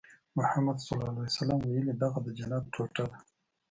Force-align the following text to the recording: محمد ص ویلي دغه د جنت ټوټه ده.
محمد 0.37 0.77
ص 0.85 0.87
ویلي 1.69 1.93
دغه 2.03 2.19
د 2.25 2.27
جنت 2.37 2.63
ټوټه 2.73 3.03
ده. 3.11 3.15